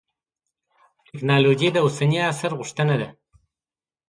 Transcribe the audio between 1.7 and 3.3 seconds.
د اوسني عصر غوښتنه ده.